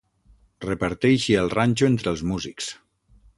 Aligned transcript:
Reparteixi 0.65 1.37
el 1.41 1.51
ranxo 1.57 1.91
entre 1.91 2.11
els 2.15 2.25
músics. 2.33 2.73